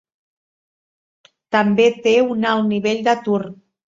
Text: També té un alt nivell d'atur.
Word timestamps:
També 1.55 1.85
té 2.07 2.13
un 2.37 2.47
alt 2.53 2.65
nivell 2.73 3.05
d'atur. 3.09 3.39